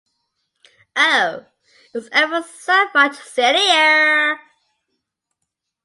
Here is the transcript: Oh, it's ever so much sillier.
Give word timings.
Oh, 0.95 1.45
it's 1.93 2.09
ever 2.11 2.41
so 2.41 2.87
much 2.95 3.17
sillier. 3.17 4.39